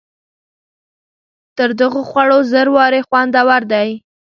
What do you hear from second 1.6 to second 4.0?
دغو خوړو زر وارې خوندور دی.